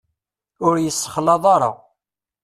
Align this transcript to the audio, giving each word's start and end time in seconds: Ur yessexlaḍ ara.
Ur 0.67 0.75
yessexlaḍ 0.79 1.43
ara. 1.55 1.71